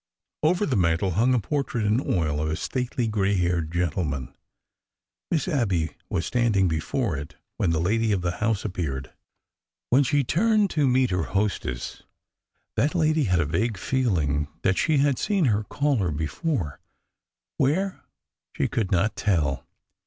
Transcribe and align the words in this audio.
Over 0.41 0.65
the 0.65 0.75
mantel 0.75 1.11
hung 1.11 1.35
a 1.35 1.39
portrait 1.39 1.85
in 1.85 2.01
oil 2.01 2.41
of 2.41 2.49
a 2.49 2.55
stately, 2.55 3.07
gray 3.07 3.35
haired 3.35 3.71
gentleman. 3.71 4.35
Miss 5.29 5.47
Abby 5.47 5.91
was 6.09 6.25
standing 6.25 6.67
before 6.67 7.15
it 7.15 7.35
when 7.57 7.69
the 7.69 7.79
lady 7.79 8.11
of 8.11 8.21
the 8.23 8.37
house 8.37 8.65
appeared. 8.65 9.13
When 9.91 10.01
she 10.01 10.23
turned 10.23 10.71
to 10.71 10.87
meet 10.87 11.11
her 11.11 11.25
hostess, 11.37 12.01
that 12.75 12.95
lady 12.95 13.25
had 13.25 13.41
a 13.41 13.45
vague 13.45 13.77
feeling 13.77 14.47
that 14.63 14.79
she 14.79 14.97
had 14.97 15.19
seen 15.19 15.45
her 15.45 15.65
caller 15.65 16.09
before— 16.09 16.79
where, 17.59 18.01
she 18.57 18.67
could 18.67 18.91
not 18.91 19.15
tell. 19.15 19.67